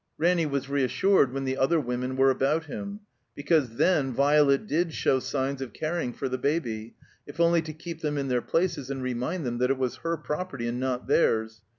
Ranny 0.17 0.47
was 0.47 0.67
reassured 0.67 1.31
when 1.31 1.43
the 1.43 1.57
other 1.59 1.79
women 1.79 2.15
were 2.17 2.31
about 2.31 2.65
him; 2.65 3.01
because 3.35 3.75
then 3.75 4.11
Violet 4.11 4.65
did 4.65 4.93
show 4.95 5.19
signs 5.19 5.61
of 5.61 5.73
caring 5.73 6.11
for 6.11 6.27
the 6.27 6.39
Baby, 6.39 6.95
if 7.27 7.39
only 7.39 7.61
to 7.61 7.71
keep 7.71 8.01
them 8.01 8.17
in 8.17 8.27
their 8.27 8.41
places 8.41 8.89
and 8.89 9.03
remind 9.03 9.45
them 9.45 9.59
that 9.59 9.69
it 9.69 9.77
was 9.77 9.97
her 9.97 10.17
property 10.17 10.67
and 10.67 10.79
not 10.79 11.05
theirs. 11.05 11.61